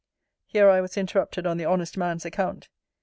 Here 0.47 0.67
I 0.67 0.81
was 0.81 0.97
interrupted 0.97 1.45
on 1.45 1.57
the 1.57 1.65
honest 1.65 1.95
man's 1.95 2.25
account. 2.25 2.69